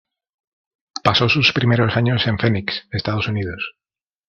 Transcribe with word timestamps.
Pasó 1.03 1.29
sus 1.29 1.53
primeros 1.53 1.95
años 1.95 2.25
en 2.25 2.39
Phoenix, 2.39 2.87
Estados 2.89 3.27
Unidos. 3.27 3.75